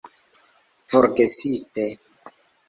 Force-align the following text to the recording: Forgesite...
Forgesite... 0.91 1.85